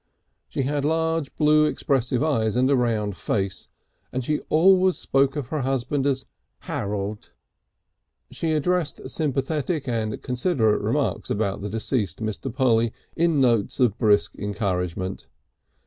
[0.49, 3.67] She had large blue expressive eyes and a round face,
[4.11, 6.25] and she always spoke of her husband as
[6.61, 7.33] Harold.
[8.31, 12.51] She addressed sympathetic and considerate remarks about the deceased to Mr.
[12.51, 15.27] Polly in notes of brisk encouragement.